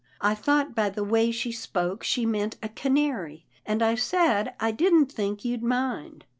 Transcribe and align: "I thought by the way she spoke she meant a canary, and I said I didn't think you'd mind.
"I 0.19 0.33
thought 0.33 0.73
by 0.73 0.89
the 0.89 1.03
way 1.03 1.29
she 1.29 1.51
spoke 1.51 2.03
she 2.03 2.25
meant 2.25 2.57
a 2.63 2.69
canary, 2.69 3.45
and 3.67 3.83
I 3.83 3.93
said 3.93 4.55
I 4.59 4.71
didn't 4.71 5.11
think 5.11 5.45
you'd 5.45 5.61
mind. 5.61 6.25